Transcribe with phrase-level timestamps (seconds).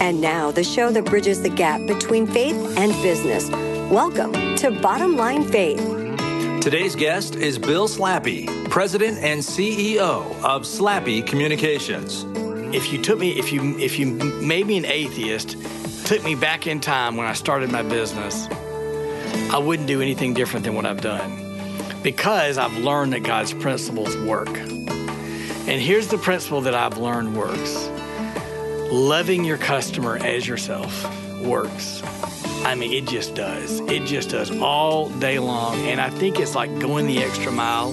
[0.00, 3.50] And now, the show that bridges the gap between faith and business.
[3.90, 5.78] Welcome to Bottom Line Faith.
[6.62, 12.24] Today's guest is Bill Slappey, President and CEO of Slappey Communications.
[12.74, 15.58] If you took me, if you if you made me an atheist,
[16.06, 18.48] took me back in time when I started my business,
[19.52, 21.44] I wouldn't do anything different than what I've done
[22.02, 24.48] because I've learned that God's principles work.
[24.48, 27.90] And here's the principle that I've learned works
[28.90, 31.04] loving your customer as yourself
[31.40, 32.02] works.
[32.64, 33.80] I mean, it just does.
[33.80, 35.76] It just does all day long.
[35.86, 37.92] And I think it's like going the extra mile.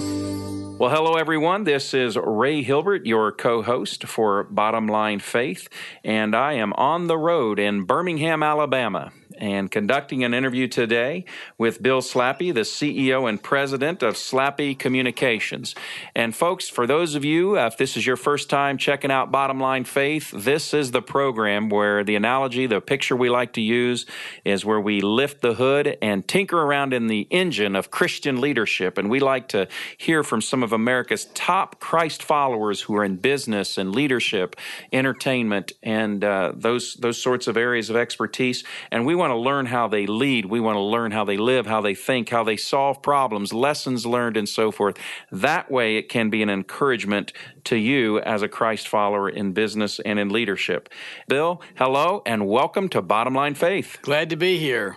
[0.78, 1.64] Well, hello, everyone.
[1.64, 5.68] This is Ray Hilbert, your co host for Bottom Line Faith,
[6.04, 11.24] and I am on the road in Birmingham, Alabama and conducting an interview today
[11.56, 15.74] with Bill Slappey, the CEO and president of Slappey Communications.
[16.14, 19.60] And folks, for those of you, if this is your first time checking out Bottom
[19.60, 24.06] Line Faith, this is the program where the analogy, the picture we like to use
[24.44, 28.98] is where we lift the hood and tinker around in the engine of Christian leadership.
[28.98, 33.16] And we like to hear from some of America's top Christ followers who are in
[33.16, 34.56] business and leadership,
[34.92, 38.64] entertainment, and uh, those, those sorts of areas of expertise.
[38.90, 40.46] And we want want to learn how they lead.
[40.46, 44.06] We want to learn how they live, how they think, how they solve problems, lessons
[44.06, 44.96] learned, and so forth.
[45.30, 50.00] That way, it can be an encouragement to you as a Christ follower in business
[50.00, 50.88] and in leadership.
[51.28, 53.98] Bill, hello, and welcome to Bottom Line Faith.
[54.00, 54.96] Glad to be here.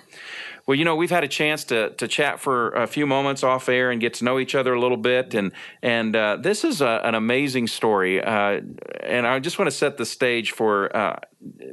[0.66, 3.68] Well, you know, we've had a chance to to chat for a few moments off
[3.68, 5.52] air and get to know each other a little bit, and
[5.82, 8.24] and uh, this is a, an amazing story.
[8.24, 8.62] Uh,
[9.02, 11.20] and I just want to set the stage for uh,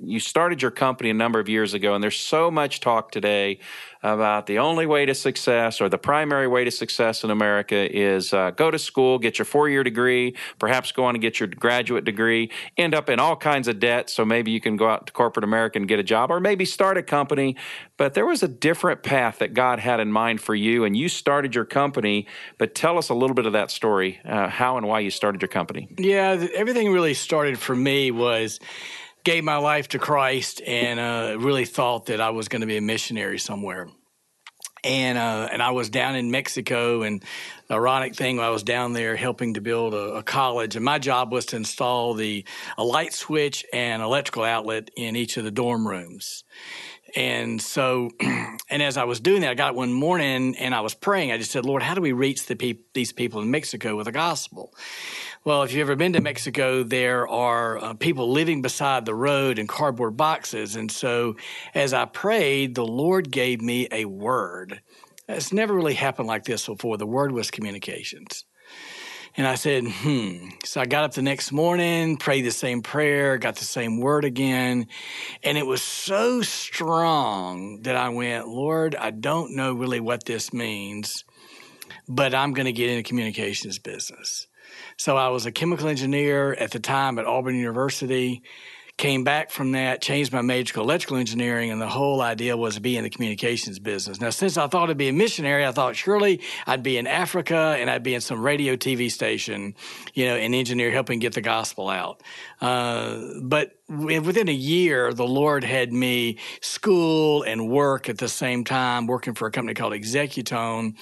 [0.03, 3.59] you started your company a number of years ago, and there's so much talk today
[4.03, 8.33] about the only way to success or the primary way to success in America is
[8.33, 11.49] uh, go to school, get your four year degree, perhaps go on and get your
[11.49, 14.09] graduate degree, end up in all kinds of debt.
[14.09, 16.65] So maybe you can go out to corporate America and get a job, or maybe
[16.65, 17.57] start a company.
[17.97, 21.09] But there was a different path that God had in mind for you, and you
[21.09, 22.27] started your company.
[22.57, 25.43] But tell us a little bit of that story, uh, how and why you started
[25.43, 25.89] your company.
[25.99, 28.61] Yeah, everything really started for me was
[29.25, 32.77] gave my life to Christ and uh, really thought that I was going to be
[32.77, 33.89] a missionary somewhere.
[34.85, 37.23] And uh, and I was down in Mexico, and
[37.67, 41.01] the ironic thing, I was down there helping to build a, a, college, and my
[41.01, 42.45] job was to install the
[42.77, 46.45] a light switch and electrical outlet in each of the dorm rooms.
[47.17, 50.95] And so, and as I was doing that, I got one morning and I was
[50.95, 51.33] praying.
[51.33, 54.07] I just said, Lord, how do we reach the pe- these people in Mexico with
[54.07, 54.73] the gospel?
[55.49, 59.59] Well, if you've ever been to Mexico, there are uh, people living beside the road
[59.59, 60.77] in cardboard boxes.
[60.77, 61.37] And so
[61.75, 64.83] as I prayed, the Lord gave me a word.
[65.27, 66.99] It's never really happened like this before.
[66.99, 68.45] The word was communications.
[69.39, 70.51] And I said, hmm.
[70.67, 74.27] So I got up the next morning, prayed the same prayer, got the same word
[74.27, 74.87] again.
[75.43, 80.53] And it was so strong that I went, Lord, I don't know really what this
[80.53, 81.25] means,
[82.07, 84.48] but I'm going to get into communications business.
[84.99, 88.43] So I was a chemical engineer at the time at Auburn University.
[88.97, 92.75] Came back from that, changed my major to electrical engineering, and the whole idea was
[92.75, 94.21] to be in the communications business.
[94.21, 97.77] Now, since I thought I'd be a missionary, I thought surely I'd be in Africa
[97.79, 99.77] and I'd be in some radio TV station,
[100.15, 102.21] you know, an engineer helping get the gospel out.
[102.61, 108.63] Uh, but within a year, the Lord had me school and work at the same
[108.63, 110.95] time, working for a company called Executone.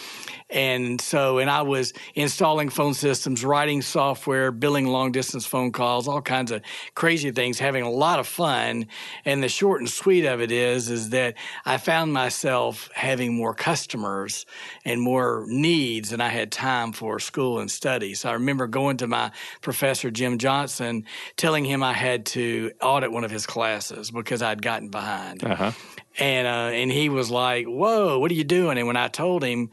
[0.49, 6.07] And so, and I was installing phone systems, writing software, billing long distance phone calls,
[6.07, 6.63] all kinds of
[6.95, 8.87] crazy things, having a lot of fun.
[9.25, 13.55] And the short and sweet of it is, is that I found myself having more
[13.55, 14.47] customers
[14.85, 18.15] and more needs than I had time for school and study.
[18.15, 21.05] So I remember going to my professor, Jim Johnson,
[21.37, 25.45] telling him I had to audit one of his classes because I'd gotten behind.
[25.45, 25.73] Uh-huh.
[26.19, 28.79] And, uh, and he was like, whoa, what are you doing?
[28.79, 29.71] And when I told him,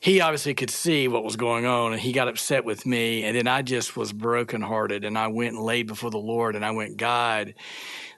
[0.00, 3.24] he obviously could see what was going on and he got upset with me.
[3.24, 6.64] And then I just was brokenhearted and I went and laid before the Lord and
[6.64, 7.54] I went, God,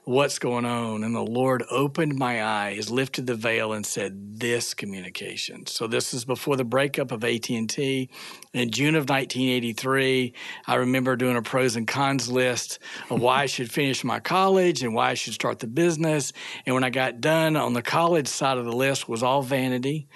[0.05, 1.03] what's going on?
[1.03, 6.13] And the Lord opened my eyes, lifted the veil, and said, "This communication." So this
[6.13, 8.09] is before the breakup of AT and T.
[8.53, 10.33] In June of 1983,
[10.67, 14.83] I remember doing a pros and cons list of why I should finish my college
[14.83, 16.31] and why I should start the business.
[16.65, 20.07] And when I got done on the college side of the list was all vanity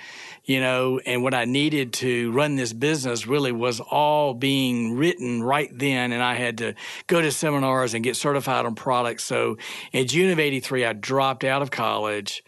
[0.46, 5.44] you know, and what I needed to run this business really was all being written
[5.44, 6.12] right then.
[6.12, 6.74] And I had to
[7.08, 9.24] go to seminars and get certified on products.
[9.24, 9.58] So
[9.92, 12.44] in June of 83, I dropped out of college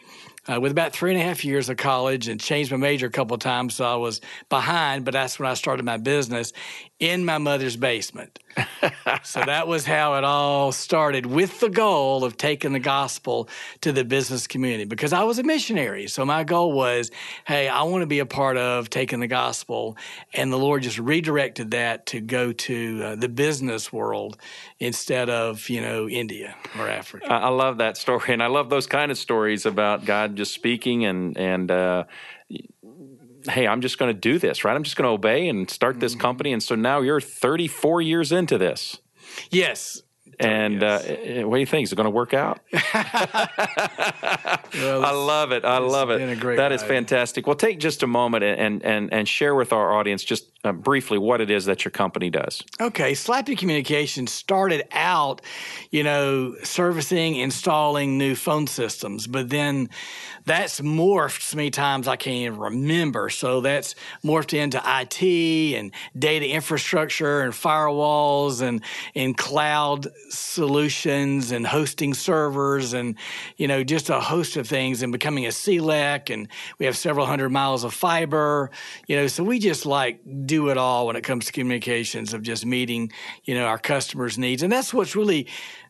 [0.47, 3.11] uh, with about three and a half years of college and changed my major a
[3.11, 3.75] couple of times.
[3.75, 6.51] So I was behind, but that's when I started my business
[6.99, 8.39] in my mother's basement.
[9.23, 13.47] so that was how it all started with the goal of taking the gospel
[13.81, 16.07] to the business community because I was a missionary.
[16.07, 17.11] So my goal was,
[17.45, 19.95] hey, I want to be a part of taking the gospel.
[20.33, 24.37] And the Lord just redirected that to go to uh, the business world
[24.81, 27.31] instead of, you know, India or Africa.
[27.31, 28.33] I love that story.
[28.33, 32.05] And I love those kind of stories about God just speaking and, and, uh,
[33.47, 34.75] hey, I'm just going to do this, right?
[34.75, 36.21] I'm just going to obey and start this mm-hmm.
[36.21, 36.51] company.
[36.51, 38.99] And so now you're 34 years into this.
[39.51, 40.01] Yes.
[40.41, 41.05] And yes.
[41.05, 41.85] uh, what do you think?
[41.85, 42.59] Is it going to work out?
[44.73, 45.63] well, I love it.
[45.63, 46.39] I love it.
[46.57, 47.47] That is fantastic.
[47.47, 51.17] Well, take just a moment and and and share with our audience just uh, briefly
[51.17, 52.63] what it is that your company does.
[52.79, 55.41] Okay, Slappy Communications started out,
[55.89, 59.89] you know, servicing, installing new phone systems, but then
[60.45, 63.29] that's morphed so many times I can't even remember.
[63.29, 68.81] So that's morphed into IT and data infrastructure and firewalls and
[69.15, 73.15] and cloud solutions and hosting servers and
[73.57, 76.47] you know just a host of things and becoming a CLEC and
[76.79, 78.71] we have several hundred miles of fiber.
[79.07, 82.41] You know, so we just like do it all when it comes to communications of
[82.41, 83.11] just meeting
[83.43, 85.47] you know our customers' needs and that's what's really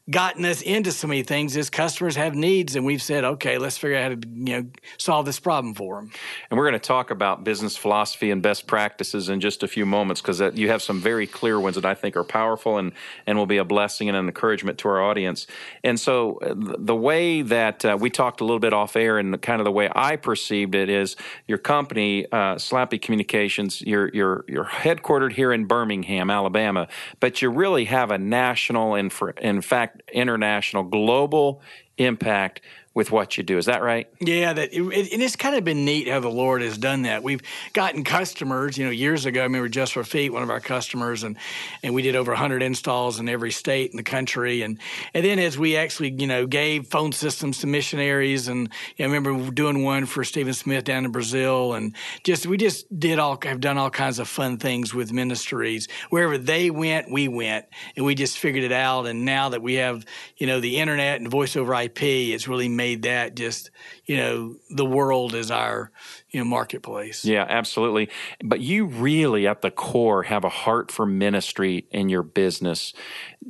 [0.10, 3.78] gotten us into so many things is customers have needs and we've said okay let's
[3.78, 4.68] figure out how to you know
[4.98, 6.12] solve this problem for them
[6.50, 9.86] and we're going to talk about business philosophy and best practices in just a few
[9.86, 12.92] moments because you have some very clear ones that i think are powerful and
[13.26, 15.48] and will be a blessing and an encouragement to our audience.
[15.84, 19.34] And so uh, the way that uh, we talked a little bit off air and
[19.34, 21.16] the, kind of the way i perceived it is
[21.48, 26.88] your company uh, slappey communications you're, you're, you're headquartered here in birmingham alabama
[27.20, 31.62] but you really have a national and for, in fact international, global
[31.98, 32.62] impact
[32.94, 33.58] with what you do.
[33.58, 34.08] Is that right?
[34.20, 37.24] Yeah, that it, it, it's kind of been neat how the Lord has done that.
[37.24, 37.42] We've
[37.74, 39.40] gotten customers, you know, years ago.
[39.40, 41.38] I remember Just for Feet, one of our customers, and
[41.84, 44.62] and we did over 100 installs in every state in the country.
[44.62, 44.78] And
[45.14, 49.12] and then as we actually, you know, gave phone systems to missionaries, and you know,
[49.12, 53.20] I remember doing one for Stephen Smith down in Brazil, and just we just did
[53.20, 57.66] all have done all kinds of fun things with ministries wherever they went, we went,
[57.96, 59.08] and we just figured it out.
[59.08, 60.06] And now that we have,
[60.38, 63.70] you know, the internet and voice over IP, it's really made that just
[64.06, 65.92] you know the world is our
[66.32, 67.24] you know marketplace.
[67.24, 68.10] Yeah, absolutely.
[68.44, 72.94] But you really, at the core, have a heart for ministry in your business.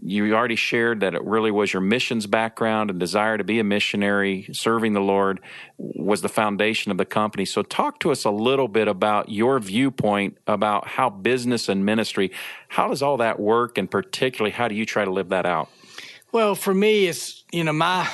[0.02, 3.64] You already shared that it really was your missions background and desire to be a
[3.64, 5.40] missionary, serving the Lord
[5.78, 7.46] was the foundation of the company.
[7.46, 12.32] So, talk to us a little bit about your viewpoint about how business and ministry,
[12.68, 15.70] how does all that work, and particularly how do you try to live that out?
[16.32, 18.10] Well, for me, it's you know my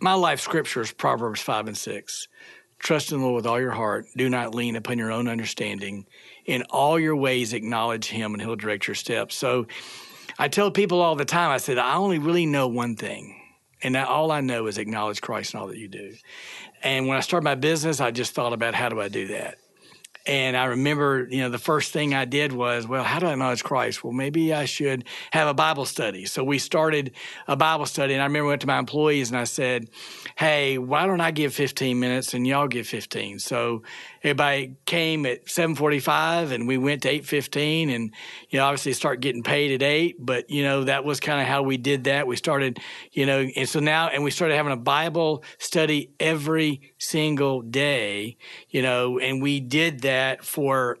[0.00, 2.28] my life scripture is Proverbs 5 and 6.
[2.78, 4.06] Trust in the Lord with all your heart.
[4.16, 6.06] Do not lean upon your own understanding.
[6.46, 9.34] In all your ways, acknowledge Him, and He'll direct your steps.
[9.34, 9.66] So
[10.38, 13.34] I tell people all the time, I said, I only really know one thing.
[13.82, 16.14] And that all I know is acknowledge Christ in all that you do.
[16.82, 19.58] And when I started my business, I just thought about how do I do that?
[20.28, 23.32] And I remember, you know, the first thing I did was, well, how do I
[23.32, 24.04] acknowledge Christ?
[24.04, 26.26] Well, maybe I should have a Bible study.
[26.26, 27.12] So we started
[27.46, 28.12] a Bible study.
[28.12, 29.88] And I remember I went to my employees and I said,
[30.36, 33.38] hey, why don't I give 15 minutes and y'all give 15?
[33.38, 33.82] So
[34.22, 38.12] everybody came at 7:45 and we went to 8:15 and
[38.50, 41.46] you know obviously start getting paid at 8 but you know that was kind of
[41.46, 42.78] how we did that we started
[43.12, 48.36] you know and so now and we started having a bible study every single day
[48.70, 50.98] you know and we did that for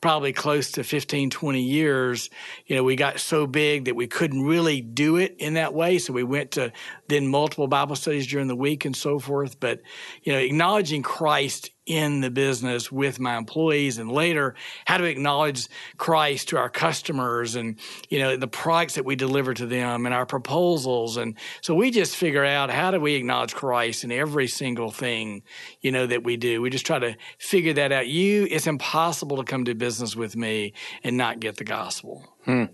[0.00, 2.30] probably close to 15, 20 years,
[2.66, 5.98] you know, we got so big that we couldn't really do it in that way.
[5.98, 6.72] So we went to
[7.10, 9.60] then multiple Bible studies during the week and so forth.
[9.60, 9.80] But,
[10.22, 15.66] you know, acknowledging Christ in the business with my employees and later how to acknowledge
[15.96, 20.14] Christ to our customers and you know the products that we deliver to them and
[20.14, 21.16] our proposals?
[21.16, 25.42] And so we just figure out how do we acknowledge Christ in every single thing
[25.80, 26.62] you know that we do.
[26.62, 28.06] We just try to figure that out.
[28.06, 32.64] You it's impossible to come to business with me and not get the gospel Hmm.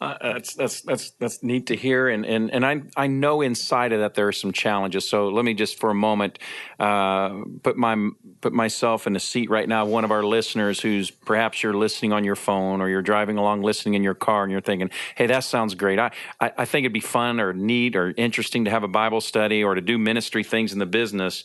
[0.00, 3.92] Uh, that's that's that's that's neat to hear, and and and I I know inside
[3.92, 5.08] of that there are some challenges.
[5.08, 6.38] So let me just for a moment
[6.78, 9.84] uh, put my put myself in a seat right now.
[9.84, 13.62] One of our listeners who's perhaps you're listening on your phone or you're driving along
[13.62, 15.98] listening in your car, and you're thinking, "Hey, that sounds great.
[15.98, 19.20] I I, I think it'd be fun or neat or interesting to have a Bible
[19.20, 21.42] study or to do ministry things in the business."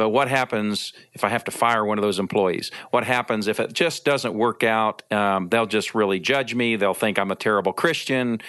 [0.00, 2.70] But what happens if I have to fire one of those employees?
[2.88, 5.02] What happens if it just doesn't work out?
[5.12, 6.76] Um, they'll just really judge me.
[6.76, 8.40] They'll think I'm a terrible Christian.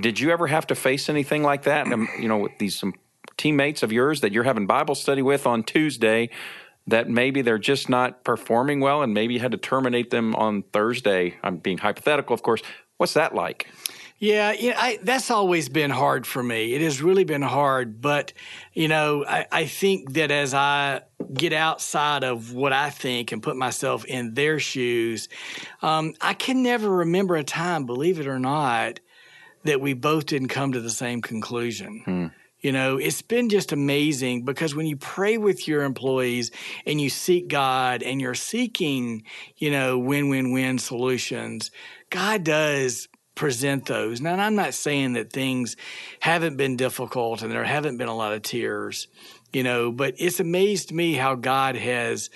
[0.00, 1.86] Did you ever have to face anything like that?
[1.92, 2.94] Um, you know, with these some
[3.36, 6.28] teammates of yours that you're having Bible study with on Tuesday
[6.88, 10.64] that maybe they're just not performing well and maybe you had to terminate them on
[10.72, 11.36] Thursday?
[11.44, 12.62] I'm being hypothetical, of course.
[12.96, 13.68] What's that like?
[14.20, 16.74] Yeah, you know, I, that's always been hard for me.
[16.74, 18.34] It has really been hard, but
[18.74, 21.00] you know, I, I think that as I
[21.32, 25.30] get outside of what I think and put myself in their shoes,
[25.80, 29.00] um, I can never remember a time, believe it or not,
[29.64, 32.02] that we both didn't come to the same conclusion.
[32.04, 32.26] Hmm.
[32.60, 36.50] You know, it's been just amazing because when you pray with your employees
[36.84, 39.22] and you seek God and you're seeking,
[39.56, 41.70] you know, win win win solutions,
[42.10, 43.08] God does
[43.40, 44.20] present those.
[44.20, 45.74] Now, I'm not saying that things
[46.20, 49.08] haven't been difficult and there haven't been a lot of tears,
[49.50, 52.28] you know, but it's amazed me how God has,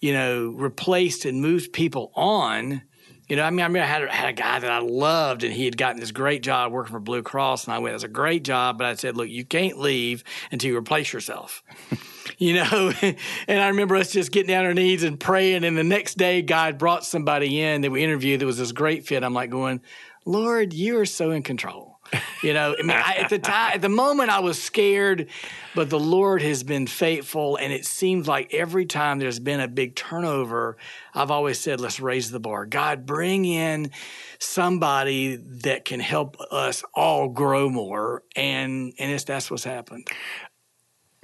[0.00, 2.82] you know, replaced and moved people on.
[3.28, 5.52] You know, I mean, I remember I had, had a guy that I loved, and
[5.52, 8.08] he had gotten this great job working for Blue Cross, and I went, "It's a
[8.08, 11.64] great job," but I said, "Look, you can't leave until you replace yourself."
[12.38, 12.92] you know.
[13.02, 15.64] and I remember us just getting down our knees and praying.
[15.64, 19.06] And the next day, God brought somebody in that we interviewed that was this great
[19.06, 19.24] fit.
[19.24, 19.80] I'm like going,
[20.24, 21.94] Lord, you are so in control.
[22.42, 25.28] You know, I mean, I, at the time, at the moment, I was scared,
[25.74, 29.68] but the Lord has been faithful, and it seems like every time there's been a
[29.68, 30.76] big turnover,
[31.14, 33.90] I've always said, "Let's raise the bar." God, bring in
[34.38, 40.06] somebody that can help us all grow more, and and it's, that's what's happened.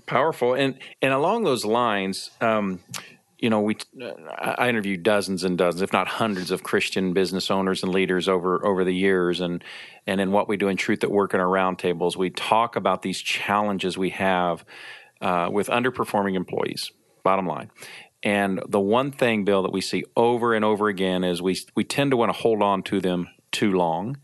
[0.07, 2.31] Powerful, and and along those lines.
[2.41, 2.81] Um,
[3.41, 3.77] you know, we
[4.39, 8.65] I interviewed dozens and dozens, if not hundreds, of Christian business owners and leaders over
[8.65, 9.65] over the years, and
[10.07, 13.03] and in what we do in Truth at Work in our roundtables, we talk about
[13.03, 14.65] these challenges we have
[15.21, 16.93] uh, with underperforming employees.
[17.23, 17.71] Bottom line,
[18.23, 21.85] and the one thing, Bill, that we see over and over again is we we
[21.85, 24.19] tend to want to hold on to them too long.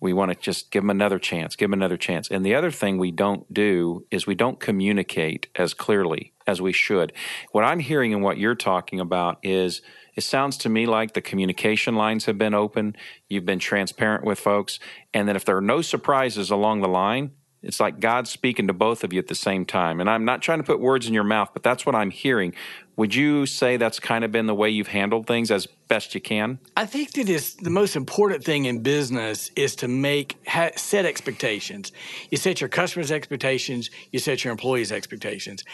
[0.00, 2.30] We want to just give them another chance, give them another chance.
[2.30, 6.72] And the other thing we don't do is we don't communicate as clearly as we
[6.72, 7.12] should.
[7.52, 9.82] What I'm hearing and what you're talking about is
[10.14, 12.96] it sounds to me like the communication lines have been open.
[13.28, 14.78] You've been transparent with folks.
[15.12, 18.72] And that if there are no surprises along the line, it's like God speaking to
[18.72, 20.00] both of you at the same time.
[20.00, 22.54] And I'm not trying to put words in your mouth, but that's what I'm hearing.
[22.96, 26.20] Would you say that's kind of been the way you've handled things as best you
[26.20, 26.58] can?
[26.76, 31.04] I think that is the most important thing in business is to make ha, set
[31.04, 31.92] expectations.
[32.30, 33.90] You set your customers' expectations.
[34.12, 35.64] You set your employees' expectations.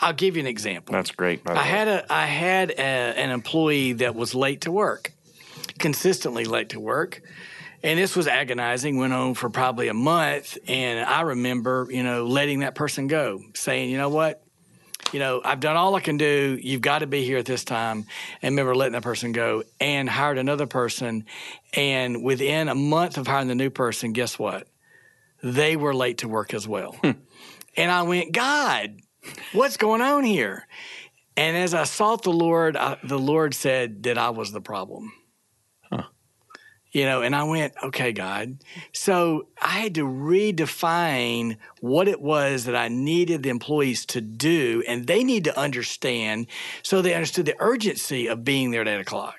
[0.00, 0.92] I'll give you an example.
[0.92, 1.42] That's great.
[1.46, 5.12] I had a I had a, an employee that was late to work,
[5.78, 7.22] consistently late to work.
[7.82, 10.58] And this was agonizing, went on for probably a month.
[10.68, 14.42] And I remember, you know, letting that person go, saying, you know what?
[15.12, 16.58] You know, I've done all I can do.
[16.60, 18.06] You've got to be here at this time.
[18.42, 21.24] And remember letting that person go and hired another person.
[21.74, 24.68] And within a month of hiring the new person, guess what?
[25.42, 26.92] They were late to work as well.
[27.02, 27.12] Hmm.
[27.76, 29.00] And I went, God,
[29.52, 30.66] what's going on here?
[31.36, 35.12] And as I sought the Lord, I, the Lord said that I was the problem
[36.92, 38.58] you know, and I went, okay, God.
[38.92, 44.82] So I had to redefine what it was that I needed the employees to do,
[44.88, 46.48] and they need to understand
[46.82, 49.36] so they understood the urgency of being there at eight o'clock.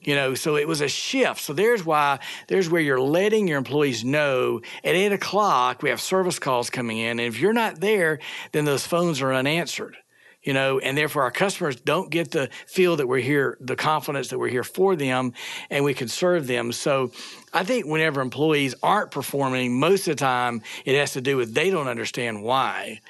[0.00, 1.40] You know, so it was a shift.
[1.40, 6.00] So there's why, there's where you're letting your employees know at eight o'clock we have
[6.00, 7.18] service calls coming in.
[7.18, 8.18] And if you're not there,
[8.52, 9.96] then those phones are unanswered
[10.44, 14.28] you know, and therefore our customers don't get the feel that we're here, the confidence
[14.28, 15.32] that we're here for them
[15.70, 16.70] and we can serve them.
[16.70, 17.10] So
[17.52, 21.54] I think whenever employees aren't performing, most of the time it has to do with
[21.54, 23.00] they don't understand why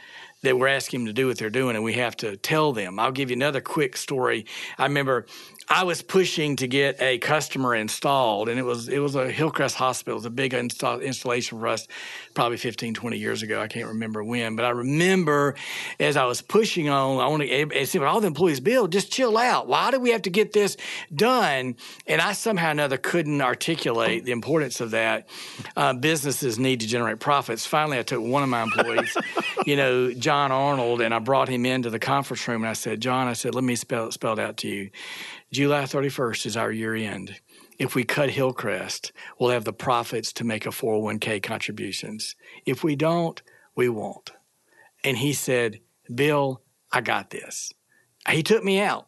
[0.42, 2.98] that we're asking them to do what they're doing and we have to tell them.
[2.98, 4.46] I'll give you another quick story.
[4.78, 5.26] I remember
[5.68, 9.76] I was pushing to get a customer installed, and it was it was a Hillcrest
[9.76, 10.14] Hospital.
[10.14, 11.86] It was a big install, installation for us,
[12.34, 13.60] probably 15, 20 years ago.
[13.60, 15.54] I can't remember when, but I remember
[16.00, 19.38] as I was pushing on, I want to see all the employees, Bill, just chill
[19.38, 19.66] out.
[19.66, 20.76] Why do we have to get this
[21.14, 21.76] done?
[22.06, 25.28] And I somehow or another couldn't articulate the importance of that.
[25.76, 27.66] Uh, businesses need to generate profits.
[27.66, 29.16] Finally, I took one of my employees,
[29.66, 33.00] you know, John Arnold, and I brought him into the conference room, and I said,
[33.00, 34.90] John, I said, let me spell, spell it out to you.
[35.54, 37.36] July 31st is our year end.
[37.78, 42.34] If we cut Hillcrest, we'll have the profits to make a 401k contributions.
[42.66, 43.40] If we don't,
[43.76, 44.32] we won't.
[45.04, 45.78] And he said,
[46.12, 47.72] Bill, I got this.
[48.28, 49.06] He took me out.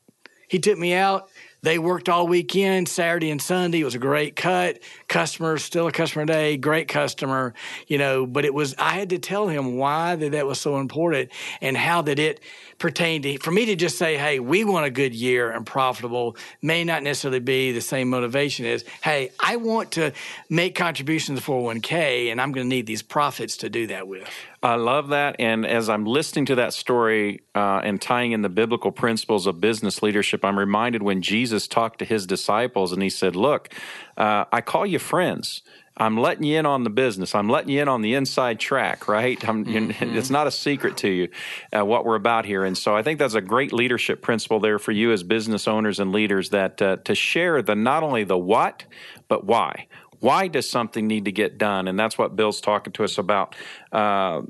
[0.48, 1.28] He took me out,
[1.62, 3.80] They worked all weekend, Saturday and Sunday.
[3.80, 4.78] It was a great cut.
[5.08, 7.54] Customer, still a customer day, great customer,
[7.88, 10.78] you know, but it was, I had to tell him why that that was so
[10.78, 12.38] important and how that it
[12.78, 16.36] pertained to, for me to just say, hey, we want a good year and profitable
[16.62, 20.12] may not necessarily be the same motivation as, hey, I want to
[20.50, 24.28] make contributions to 401k and I'm going to need these profits to do that with.
[24.62, 25.36] I love that.
[25.38, 29.60] And as I'm listening to that story uh, and tying in the biblical principles of
[29.60, 33.72] business leadership, I'm reminded when Jesus talked to his disciples and he said, Look,
[34.16, 35.62] uh, I call you friends.
[35.98, 37.34] I'm letting you in on the business.
[37.34, 39.38] I'm letting you in on the inside track, right?
[39.40, 40.16] Mm-hmm.
[40.16, 41.28] It's not a secret to you
[41.76, 42.64] uh, what we're about here.
[42.64, 45.98] And so I think that's a great leadership principle there for you as business owners
[45.98, 48.84] and leaders that uh, to share the not only the what,
[49.28, 49.86] but why.
[50.20, 51.88] Why does something need to get done?
[51.88, 53.54] And that's what Bill's talking to us about
[53.92, 54.42] uh,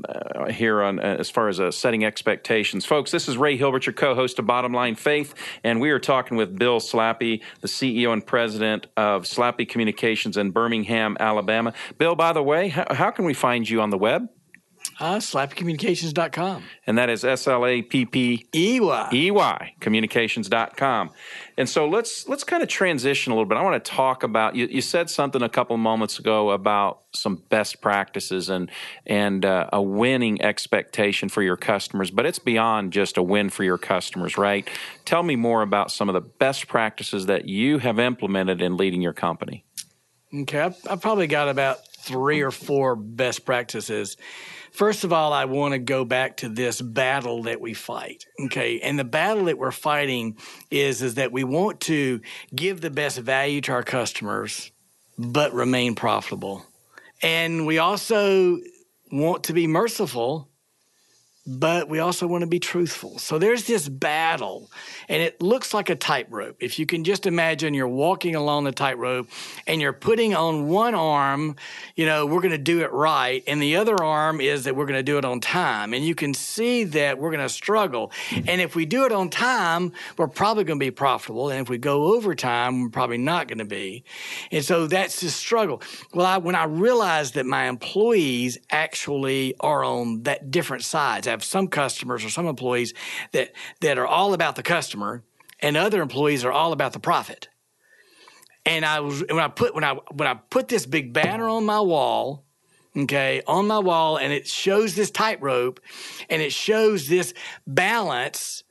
[0.51, 2.85] here on uh, as far as uh, setting expectations.
[2.85, 6.37] Folks, this is Ray Hilbert, your co-host of Bottom Line Faith, and we are talking
[6.37, 11.73] with Bill Slappey, the CEO and president of Slappey Communications in Birmingham, Alabama.
[11.99, 14.29] Bill, by the way, how, how can we find you on the web?
[14.99, 16.65] Uh, slappeycommunications.com.
[16.87, 19.09] And that is S L A P P E Y.
[19.13, 21.11] E Y communications.com.
[21.59, 23.59] And so let's let's kind of transition a little bit.
[23.59, 27.43] I want to talk about you, you said something a couple moments ago about some
[27.51, 28.71] best practices and
[29.05, 33.65] and uh, a winning expectation for your customers, but it's beyond just a win for
[33.65, 34.67] your customers, right?
[35.05, 39.03] Tell me more about some of the best practices that you have implemented in leading
[39.03, 39.65] your company.
[40.35, 44.17] Okay, I've, I've probably got about three or four best practices
[44.77, 48.27] First of all, I want to go back to this battle that we fight.
[48.39, 48.79] Okay.
[48.81, 50.37] And the battle that we're fighting
[50.71, 52.21] is, is that we want to
[52.55, 54.71] give the best value to our customers,
[55.17, 56.67] but remain profitable.
[57.23, 58.59] And we also
[59.11, 60.51] want to be merciful,
[61.47, 63.19] but we also want to be truthful.
[63.19, 64.71] So there's this battle,
[65.09, 66.57] and it looks like a tightrope.
[66.61, 69.29] If you can just imagine you're walking along the tightrope
[69.67, 71.57] and you're putting on one arm,
[71.95, 74.87] you know, we're going to do it right, and the other arm is that we're
[74.87, 75.95] going to do it on time.
[75.95, 78.13] And you can see that we're going to struggle.
[78.31, 78.49] Mm-hmm.
[78.49, 81.51] And if we do it on time, we're probably going to be profitable.
[81.51, 84.05] And if we go over time, we're probably not going to be.
[84.51, 85.83] And so that's the struggle.
[86.13, 91.45] Well, I, when I realized that my employees actually are on that different sides, have
[91.45, 92.95] some customers or some employees
[93.33, 95.23] that that are all about the customer,
[95.61, 97.49] and other employees are all about the profit.
[98.65, 101.65] And I was when I put when I when I put this big banner on
[101.65, 102.45] my wall,
[102.97, 105.81] okay, on my wall, and it shows this tightrope,
[106.31, 107.35] and it shows this
[107.67, 108.65] balance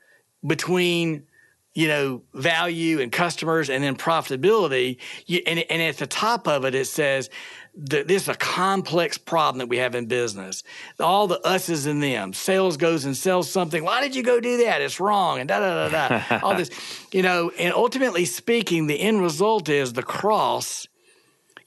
[0.45, 1.27] between
[1.75, 4.97] you know, value and customers and then profitability.
[5.25, 7.29] You, and, and at the top of it, it says,
[7.75, 10.63] this is a complex problem that we have in business.
[10.99, 12.33] All the us's and them.
[12.33, 13.83] Sales goes and sells something.
[13.83, 14.81] Why did you go do that?
[14.81, 15.39] It's wrong.
[15.39, 16.39] And da da da da.
[16.41, 16.69] All this,
[17.11, 17.51] you know.
[17.59, 20.87] And ultimately speaking, the end result is the cross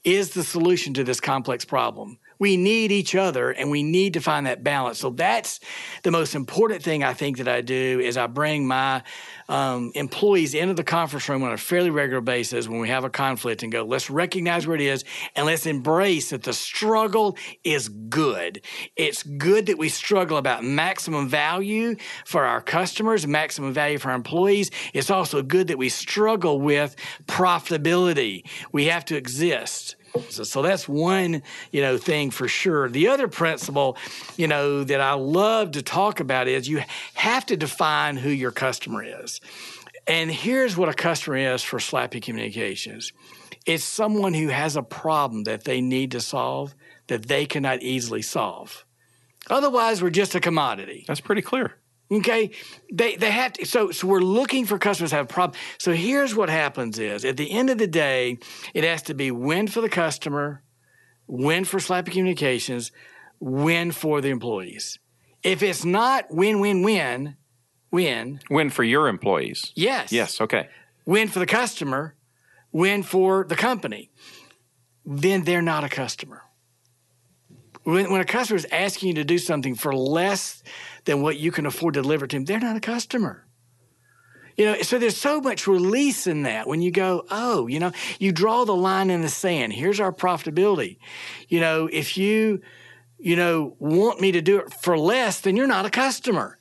[0.03, 4.21] is the solution to this complex problem we need each other and we need to
[4.21, 4.97] find that balance.
[4.97, 5.59] So that's
[6.03, 9.03] the most important thing I think that I do is I bring my
[9.49, 13.09] um, employees into the conference room on a fairly regular basis when we have a
[13.09, 15.03] conflict and go, let's recognize where it is
[15.35, 18.61] and let's embrace that the struggle is good.
[18.95, 24.15] It's good that we struggle about maximum value for our customers, maximum value for our
[24.15, 24.71] employees.
[24.93, 28.43] It's also good that we struggle with profitability.
[28.71, 29.95] We have to exist.
[30.29, 32.89] So, so that's one, you know, thing for sure.
[32.89, 33.97] The other principle,
[34.37, 36.83] you know, that I love to talk about is you
[37.15, 39.41] have to define who your customer is.
[40.07, 43.13] And here's what a customer is for Slappey Communications.
[43.65, 46.73] It's someone who has a problem that they need to solve
[47.07, 48.85] that they cannot easily solve.
[49.49, 51.05] Otherwise, we're just a commodity.
[51.07, 51.75] That's pretty clear.
[52.11, 52.51] Okay,
[52.91, 53.65] they they have to.
[53.65, 55.61] So so we're looking for customers have problems.
[55.77, 58.39] So here's what happens: is at the end of the day,
[58.73, 60.63] it has to be win for the customer,
[61.27, 62.91] win for Slappey Communications,
[63.39, 64.97] win for the employees.
[65.43, 67.35] If it's not win win win,
[67.91, 69.71] win win for your employees.
[69.75, 70.11] Yes.
[70.11, 70.41] Yes.
[70.41, 70.67] Okay.
[71.05, 72.15] Win for the customer,
[72.71, 74.11] win for the company.
[75.05, 76.43] Then they're not a customer.
[77.89, 80.63] When, when a customer is asking you to do something for less
[81.05, 83.45] than what you can afford to deliver to them, they're not a customer.
[84.57, 87.93] You know, so there's so much release in that when you go, oh, you know,
[88.19, 89.71] you draw the line in the sand.
[89.71, 90.97] Here's our profitability.
[91.47, 92.61] You know, if you,
[93.17, 96.58] you know, want me to do it for less, then you're not a customer.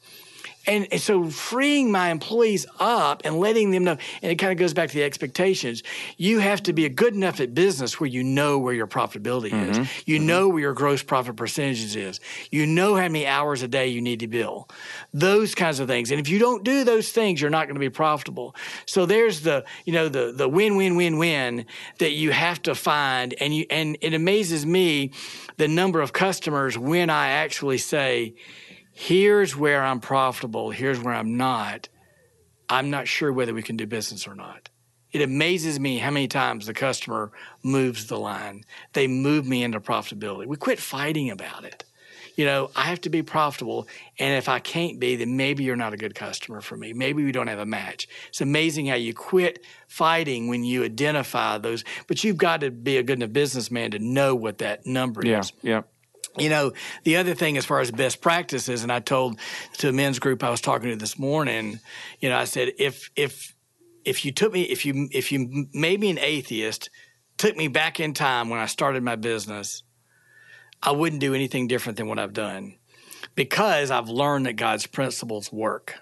[0.68, 4.58] And, and so freeing my employees up and letting them know, and it kind of
[4.58, 5.82] goes back to the expectations.
[6.18, 9.50] You have to be a good enough at business where you know where your profitability
[9.50, 9.70] mm-hmm.
[9.70, 10.06] is.
[10.06, 10.26] You mm-hmm.
[10.26, 12.20] know where your gross profit percentages is.
[12.50, 14.68] You know how many hours a day you need to bill.
[15.14, 16.10] Those kinds of things.
[16.10, 18.54] And if you don't do those things, you're not going to be profitable.
[18.84, 21.64] So there's the, you know, the the win win win win
[21.98, 23.34] that you have to find.
[23.40, 25.12] And you and it amazes me
[25.56, 28.34] the number of customers when I actually say,
[28.98, 31.88] here's where I'm profitable, here's where I'm not,
[32.68, 34.70] I'm not sure whether we can do business or not.
[35.12, 37.30] It amazes me how many times the customer
[37.62, 38.64] moves the line.
[38.94, 40.46] They move me into profitability.
[40.46, 41.84] We quit fighting about it.
[42.34, 43.86] You know, I have to be profitable.
[44.18, 46.92] And if I can't be, then maybe you're not a good customer for me.
[46.92, 48.08] Maybe we don't have a match.
[48.30, 51.84] It's amazing how you quit fighting when you identify those.
[52.08, 55.38] But you've got to be a good enough businessman to know what that number yeah,
[55.38, 55.52] is.
[55.62, 55.82] Yeah.
[56.40, 56.72] You know,
[57.04, 59.38] the other thing as far as best practices, and I told
[59.78, 61.80] to a men's group I was talking to this morning,
[62.20, 63.54] you know, I said if if
[64.04, 66.90] if you took me if you if you made me an atheist,
[67.36, 69.82] took me back in time when I started my business,
[70.82, 72.76] I wouldn't do anything different than what I've done
[73.34, 75.94] because I've learned that God's principles work.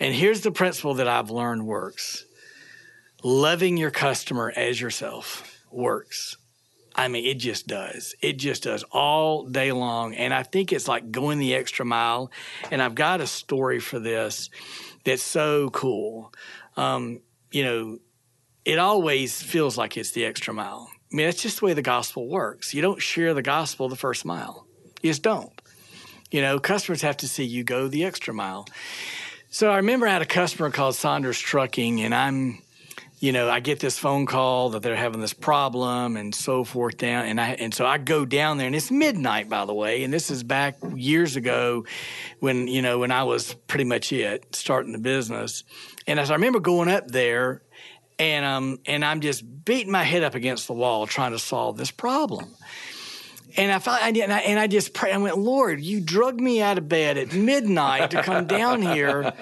[0.00, 2.24] And here's the principle that I've learned works.
[3.24, 6.36] Loving your customer as yourself works.
[6.98, 8.16] I mean, it just does.
[8.20, 10.16] It just does all day long.
[10.16, 12.32] And I think it's like going the extra mile.
[12.72, 14.50] And I've got a story for this
[15.04, 16.34] that's so cool.
[16.76, 17.20] Um,
[17.52, 17.98] you know,
[18.64, 20.90] it always feels like it's the extra mile.
[21.12, 22.74] I mean, that's just the way the gospel works.
[22.74, 24.66] You don't share the gospel the first mile,
[25.00, 25.52] you just don't.
[26.32, 28.66] You know, customers have to see you go the extra mile.
[29.50, 32.60] So I remember I had a customer called Saunders Trucking, and I'm
[33.20, 36.98] you know, I get this phone call that they're having this problem and so forth
[36.98, 40.04] down, and I and so I go down there, and it's midnight, by the way,
[40.04, 41.84] and this is back years ago,
[42.38, 45.64] when you know when I was pretty much it starting the business,
[46.06, 47.62] and as I remember going up there,
[48.20, 51.76] and um and I'm just beating my head up against the wall trying to solve
[51.76, 52.54] this problem.
[53.56, 55.14] And I felt, and I, and I just prayed.
[55.14, 59.32] I went, Lord, you drugged me out of bed at midnight to come down here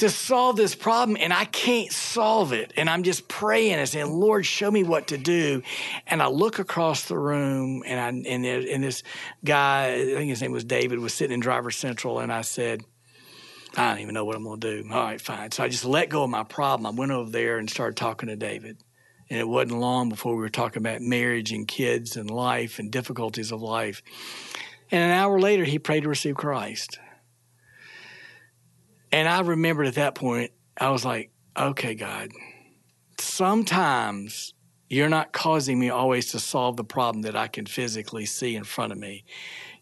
[0.00, 2.72] to solve this problem and I can't solve it.
[2.74, 5.62] And I'm just praying and saying, Lord, show me what to do.
[6.06, 9.02] And I look across the room and I, and, and this
[9.44, 12.18] guy, I think his name was David, was sitting in driver central.
[12.18, 12.82] And I said,
[13.76, 14.88] I don't even know what I'm going to do.
[14.90, 15.50] All right, fine.
[15.50, 16.86] So I just let go of my problem.
[16.86, 18.78] I went over there and started talking to David.
[19.28, 22.90] And it wasn't long before we were talking about marriage and kids and life and
[22.90, 24.02] difficulties of life.
[24.90, 26.98] And an hour later, he prayed to receive Christ.
[29.12, 32.30] And I remembered at that point, I was like, okay, God,
[33.18, 34.54] sometimes
[34.88, 38.64] you're not causing me always to solve the problem that I can physically see in
[38.64, 39.24] front of me.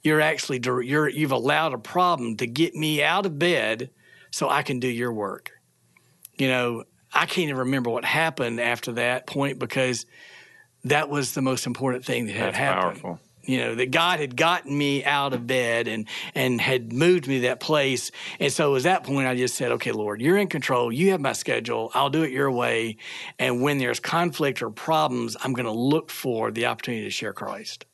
[0.02, 3.90] You're actually, you're, you've allowed a problem to get me out of bed
[4.30, 5.50] so I can do your work.
[6.36, 10.06] You know, I can't even remember what happened after that point because
[10.84, 13.02] that was the most important thing that had That's happened.
[13.02, 17.26] Powerful you know that God had gotten me out of bed and and had moved
[17.26, 18.10] me that place.
[18.38, 20.92] And so at that point, I just said, "Okay, Lord, you're in control.
[20.92, 21.90] You have my schedule.
[21.94, 22.98] I'll do it your way.
[23.38, 27.32] And when there's conflict or problems, I'm going to look for the opportunity to share
[27.32, 27.86] Christ."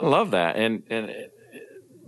[0.00, 1.10] I love that, and and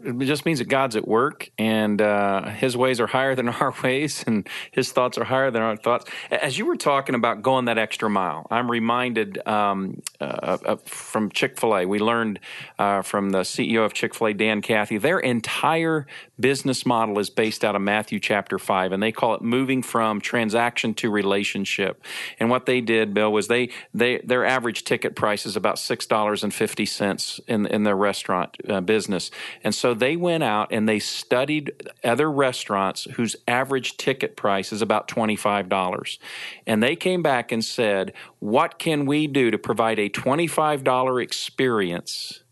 [0.05, 3.75] it just means that God's at work and uh, His ways are higher than our
[3.83, 6.07] ways, and His thoughts are higher than our thoughts.
[6.31, 11.59] As you were talking about going that extra mile, I'm reminded um, uh, from Chick
[11.59, 11.87] fil A.
[11.87, 12.41] We learned
[12.79, 16.07] uh, from the CEO of Chick fil A, Dan Cathy, their entire
[16.39, 20.21] business model is based out of Matthew chapter 5, and they call it moving from
[20.21, 22.03] transaction to relationship.
[22.39, 27.41] And what they did, Bill, was they, they their average ticket price is about $6.50
[27.47, 29.31] in, in their restaurant uh, business.
[29.65, 31.73] And so they went out and they studied
[32.05, 36.19] other restaurants whose average ticket price is about $25.
[36.67, 42.43] And they came back and said, What can we do to provide a $25 experience?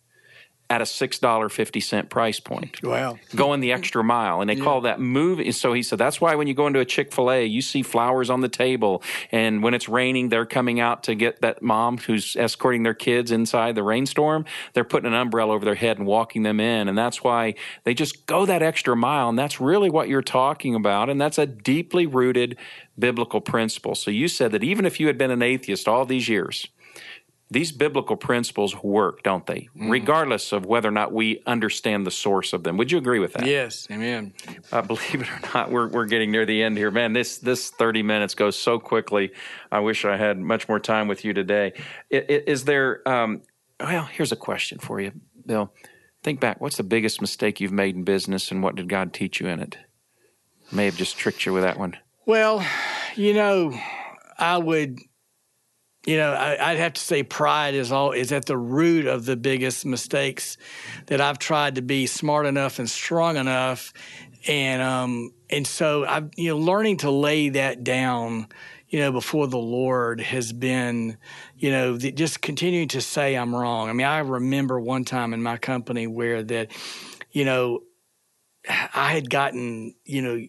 [0.70, 2.80] At a $6.50 price point.
[2.80, 3.18] Wow.
[3.34, 4.40] Going the extra mile.
[4.40, 4.62] And they yeah.
[4.62, 5.50] call that moving.
[5.50, 7.82] So he said, that's why when you go into a Chick fil A, you see
[7.82, 9.02] flowers on the table.
[9.32, 13.32] And when it's raining, they're coming out to get that mom who's escorting their kids
[13.32, 14.44] inside the rainstorm.
[14.72, 16.86] They're putting an umbrella over their head and walking them in.
[16.86, 19.28] And that's why they just go that extra mile.
[19.28, 21.10] And that's really what you're talking about.
[21.10, 22.56] And that's a deeply rooted
[22.96, 23.96] biblical principle.
[23.96, 26.68] So you said that even if you had been an atheist all these years,
[27.50, 29.68] these biblical principles work, don't they?
[29.76, 29.90] Mm.
[29.90, 32.76] Regardless of whether or not we understand the source of them.
[32.76, 33.46] Would you agree with that?
[33.46, 34.32] Yes, amen.
[34.70, 37.12] Uh, believe it or not, we're we're getting near the end here, man.
[37.12, 39.32] This this thirty minutes goes so quickly.
[39.72, 41.72] I wish I had much more time with you today.
[42.08, 43.06] Is, is there?
[43.08, 43.42] Um,
[43.80, 45.12] well, here's a question for you,
[45.46, 45.72] Bill.
[46.22, 46.60] Think back.
[46.60, 49.60] What's the biggest mistake you've made in business, and what did God teach you in
[49.60, 49.78] it?
[50.72, 51.96] may have just tricked you with that one?
[52.26, 52.64] Well,
[53.16, 53.78] you know,
[54.38, 55.00] I would,
[56.06, 59.26] you know, I, would have to say pride is all is at the root of
[59.26, 60.56] the biggest mistakes
[61.06, 63.92] that I've tried to be smart enough and strong enough,
[64.46, 68.48] and um, and so I, you know, learning to lay that down
[68.90, 71.16] you know, before the Lord has been,
[71.56, 73.88] you know, the, just continuing to say I'm wrong.
[73.88, 76.72] I mean, I remember one time in my company where that,
[77.30, 77.84] you know,
[78.68, 80.46] I had gotten, you know,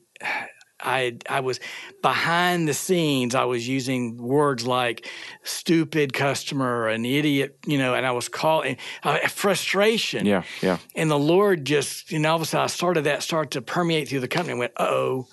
[0.83, 1.59] I I was
[2.01, 3.35] behind the scenes.
[3.35, 5.07] I was using words like
[5.43, 10.25] "stupid customer," "an idiot," you know, and I was calling uh, frustration.
[10.25, 10.77] Yeah, yeah.
[10.95, 13.61] And the Lord just, you know, all of a sudden I started that start to
[13.61, 14.51] permeate through the company.
[14.51, 15.27] and went, uh "Oh."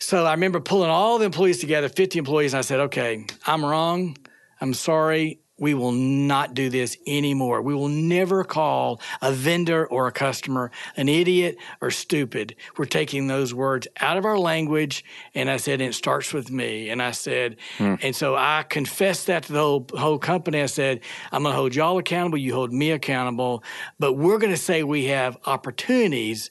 [0.00, 3.64] So I remember pulling all the employees together, 50 employees, and I said, okay, I'm
[3.64, 4.16] wrong.
[4.60, 5.40] I'm sorry.
[5.58, 7.62] We will not do this anymore.
[7.62, 12.54] We will never call a vendor or a customer an idiot or stupid.
[12.76, 15.04] We're taking those words out of our language.
[15.34, 16.90] And I said, it starts with me.
[16.90, 17.96] And I said, hmm.
[18.02, 20.62] and so I confessed that to the whole, whole company.
[20.62, 21.00] I said,
[21.32, 22.38] I'm going to hold y'all accountable.
[22.38, 23.64] You hold me accountable.
[23.98, 26.50] But we're going to say we have opportunities,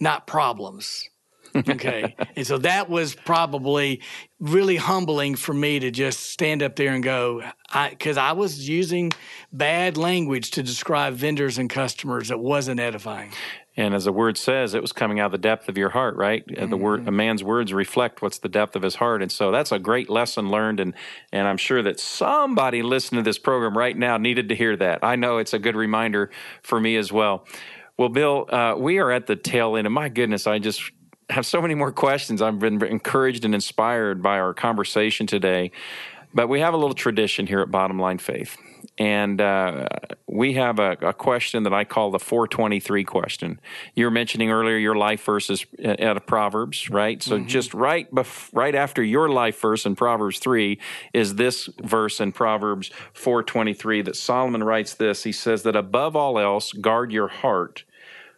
[0.00, 1.08] not problems
[1.68, 2.14] okay.
[2.36, 4.02] and so that was probably
[4.40, 7.42] really humbling for me to just stand up there and go,
[7.90, 9.12] because I, I, was using
[9.52, 13.32] bad language to describe vendors and customers that wasn't edifying.
[13.76, 16.16] And as the word says, it was coming out of the depth of your heart,
[16.16, 16.46] right?
[16.46, 16.70] Mm-hmm.
[16.70, 19.70] The word, a man's words reflect what's the depth of his heart, and so that's
[19.70, 20.80] a great lesson learned.
[20.80, 20.94] And
[21.32, 25.04] and I'm sure that somebody listening to this program right now needed to hear that.
[25.04, 26.30] I know it's a good reminder
[26.62, 27.46] for me as well.
[27.96, 30.82] Well, Bill, uh, we are at the tail end, and my goodness, I just
[31.30, 32.40] have so many more questions.
[32.40, 35.70] I've been encouraged and inspired by our conversation today.
[36.34, 38.56] But we have a little tradition here at Bottom Line Faith.
[38.98, 39.88] And uh,
[40.26, 43.60] we have a, a, question that I call the 423 question.
[43.94, 47.22] You were mentioning earlier your life verses out of Proverbs, right?
[47.22, 47.46] So mm-hmm.
[47.46, 50.78] just right bef- right after your life verse in Proverbs 3
[51.12, 55.24] is this verse in Proverbs 423 that Solomon writes this.
[55.24, 57.84] He says that above all else, guard your heart,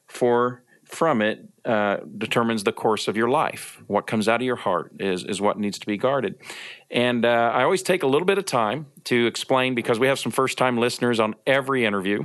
[0.07, 3.83] for from it uh, determines the course of your life.
[3.87, 6.37] What comes out of your heart is, is what needs to be guarded.
[6.91, 10.19] And uh, I always take a little bit of time to explain because we have
[10.19, 12.25] some first time listeners on every interview.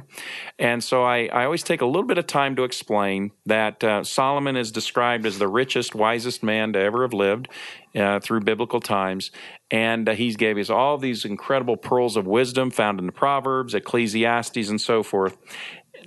[0.57, 4.03] And so I, I always take a little bit of time to explain that uh,
[4.03, 7.47] Solomon is described as the richest, wisest man to ever have lived
[7.95, 9.31] uh, through biblical times.
[9.69, 13.73] And uh, he gave us all these incredible pearls of wisdom found in the Proverbs,
[13.73, 15.37] Ecclesiastes, and so forth.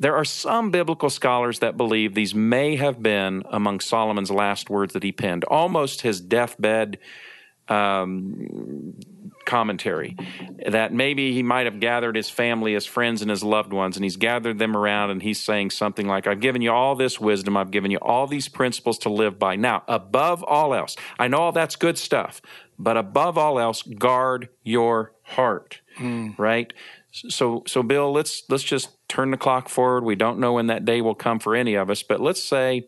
[0.00, 4.92] There are some biblical scholars that believe these may have been among Solomon's last words
[4.92, 6.98] that he penned, almost his deathbed
[7.68, 8.94] um,
[9.44, 10.16] commentary.
[10.68, 14.04] That maybe he might have gathered his family, his friends, and his loved ones, and
[14.04, 17.56] he's gathered them around and he's saying something like, I've given you all this wisdom,
[17.56, 19.56] I've given you all these principles to live by.
[19.56, 22.40] Now, above all else, I know all that's good stuff,
[22.78, 26.38] but above all else, guard your heart, mm.
[26.38, 26.72] right?
[27.10, 30.04] So, so Bill, let's let's just turn the clock forward.
[30.04, 32.86] We don't know when that day will come for any of us, but let's say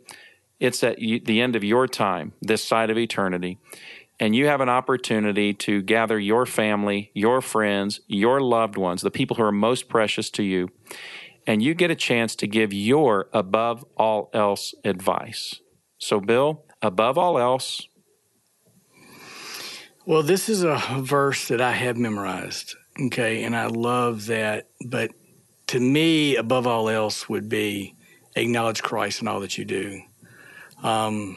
[0.58, 3.58] it's at the end of your time, this side of eternity,
[4.18, 9.10] and you have an opportunity to gather your family, your friends, your loved ones, the
[9.10, 10.68] people who are most precious to you,
[11.46, 15.60] and you get a chance to give your above all else advice.
[15.96, 17.86] So, Bill, above all else.
[20.04, 22.74] Well, this is a verse that I have memorized.
[23.06, 24.68] Okay, and I love that.
[24.84, 25.12] But
[25.70, 27.94] to me, above all else, would be
[28.34, 30.02] acknowledge Christ in all that you do.
[30.82, 31.36] Um,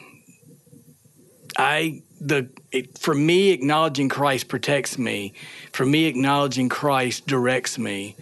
[1.56, 5.34] I the it, for me acknowledging Christ protects me.
[5.72, 8.16] For me acknowledging Christ directs me.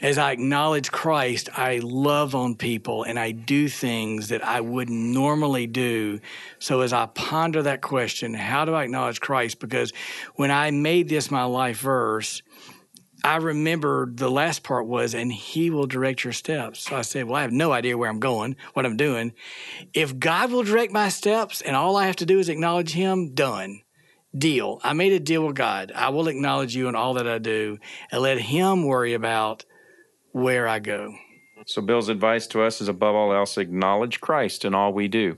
[0.00, 4.98] As I acknowledge Christ, I love on people and I do things that I wouldn't
[4.98, 6.18] normally do.
[6.58, 9.60] So as I ponder that question, how do I acknowledge Christ?
[9.60, 9.92] Because
[10.34, 12.42] when I made this my life verse,
[13.26, 16.80] I remember the last part was, and he will direct your steps.
[16.80, 19.32] So I said, Well, I have no idea where I'm going, what I'm doing.
[19.92, 23.34] If God will direct my steps and all I have to do is acknowledge him,
[23.34, 23.82] done.
[24.36, 24.80] Deal.
[24.84, 25.90] I made a deal with God.
[25.92, 27.78] I will acknowledge you in all that I do
[28.12, 29.64] and let him worry about
[30.30, 31.14] where I go.
[31.66, 35.36] So, Bill's advice to us is above all else, acknowledge Christ in all we do.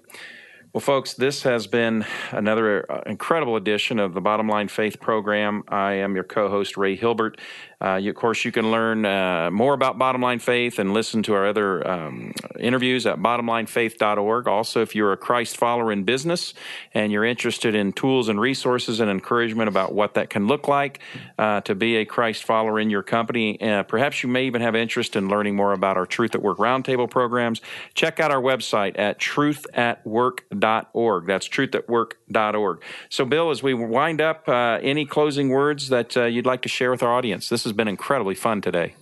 [0.74, 5.64] Well, folks, this has been another uh, incredible edition of the Bottom Line Faith program.
[5.66, 7.40] I am your co host, Ray Hilbert.
[7.81, 11.23] Uh, you, of course, you can learn uh, more about Bottom Line Faith and listen
[11.23, 14.49] to our other um, interviews at bottomlinefaith.org.
[14.49, 16.55] Also, if you're a Christ follower in business
[16.93, 20.99] and you're interested in tools and resources and encouragement about what that can look like
[21.38, 24.75] uh, to be a Christ follower in your company, uh, perhaps you may even have
[24.75, 27.61] interest in learning more about our Truth at Work Roundtable programs.
[27.95, 31.27] Check out our website at truthatwork.org.
[31.27, 32.83] That's truthatwork.org.
[33.09, 36.69] So, Bill, as we wind up, uh, any closing words that uh, you'd like to
[36.69, 37.49] share with our audience?
[37.49, 38.94] This has been incredibly fun today.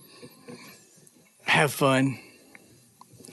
[1.43, 2.19] Have fun.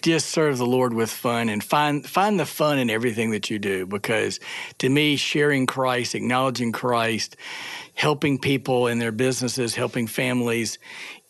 [0.03, 3.59] Just serve the Lord with fun and find find the fun in everything that you
[3.59, 4.39] do because
[4.79, 7.37] to me sharing Christ, acknowledging Christ,
[7.95, 10.79] helping people in their businesses, helping families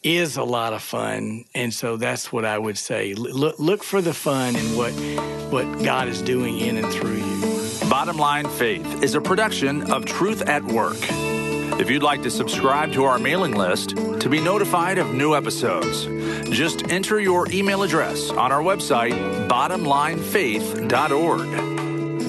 [0.02, 1.44] is a lot of fun.
[1.54, 3.14] And so that's what I would say.
[3.14, 4.92] Look look for the fun in what
[5.52, 7.88] what God is doing in and through you.
[7.88, 11.33] Bottom Line Faith is a production of Truth at Work.
[11.76, 16.06] If you'd like to subscribe to our mailing list to be notified of new episodes,
[16.50, 19.12] just enter your email address on our website,
[19.48, 21.48] bottomlinefaith.org.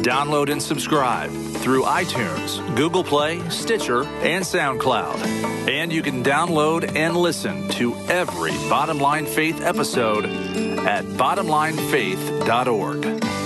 [0.03, 5.69] Download and subscribe through iTunes, Google Play, Stitcher, and SoundCloud.
[5.69, 13.44] And you can download and listen to every Bottom Line Faith episode at bottomlinefaith.org.